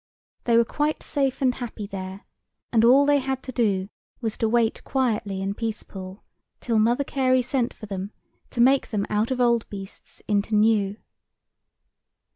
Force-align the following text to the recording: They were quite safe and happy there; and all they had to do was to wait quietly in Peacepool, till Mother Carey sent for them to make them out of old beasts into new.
They 0.45 0.57
were 0.57 0.65
quite 0.65 1.03
safe 1.03 1.43
and 1.43 1.53
happy 1.53 1.85
there; 1.85 2.25
and 2.73 2.83
all 2.83 3.05
they 3.05 3.19
had 3.19 3.43
to 3.43 3.51
do 3.51 3.87
was 4.19 4.35
to 4.37 4.49
wait 4.49 4.83
quietly 4.83 5.41
in 5.43 5.53
Peacepool, 5.53 6.23
till 6.59 6.79
Mother 6.79 7.03
Carey 7.03 7.43
sent 7.43 7.71
for 7.71 7.85
them 7.85 8.11
to 8.49 8.59
make 8.61 8.87
them 8.87 9.05
out 9.11 9.29
of 9.29 9.39
old 9.39 9.69
beasts 9.69 10.23
into 10.27 10.55
new. 10.55 10.97